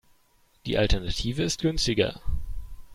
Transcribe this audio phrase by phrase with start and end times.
[0.65, 2.19] Die Alternative ist günstiger.